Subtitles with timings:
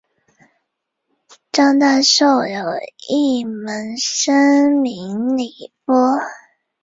[1.51, 2.63] 张大受的有
[3.07, 6.19] 一门生名李绂。